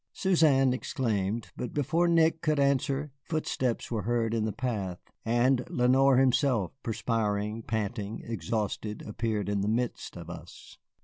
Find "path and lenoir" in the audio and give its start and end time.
4.51-6.17